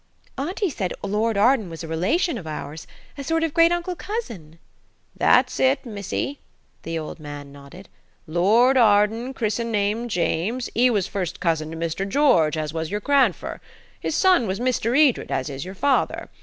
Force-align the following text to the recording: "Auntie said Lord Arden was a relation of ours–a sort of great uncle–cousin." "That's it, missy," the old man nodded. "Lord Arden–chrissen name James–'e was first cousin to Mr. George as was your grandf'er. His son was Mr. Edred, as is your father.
"Auntie 0.35 0.71
said 0.71 0.93
Lord 1.03 1.37
Arden 1.37 1.69
was 1.69 1.83
a 1.83 1.87
relation 1.87 2.39
of 2.39 2.47
ours–a 2.47 3.23
sort 3.23 3.43
of 3.43 3.53
great 3.53 3.71
uncle–cousin." 3.71 4.57
"That's 5.15 5.59
it, 5.59 5.85
missy," 5.85 6.39
the 6.81 6.97
old 6.97 7.19
man 7.19 7.51
nodded. 7.51 7.87
"Lord 8.25 8.77
Arden–chrissen 8.77 9.69
name 9.71 10.07
James–'e 10.09 10.89
was 10.89 11.05
first 11.05 11.39
cousin 11.39 11.69
to 11.69 11.77
Mr. 11.77 12.09
George 12.09 12.57
as 12.57 12.73
was 12.73 12.89
your 12.89 12.99
grandf'er. 13.01 13.59
His 13.99 14.15
son 14.15 14.47
was 14.47 14.59
Mr. 14.59 14.97
Edred, 14.97 15.29
as 15.31 15.51
is 15.51 15.65
your 15.65 15.75
father. 15.75 16.29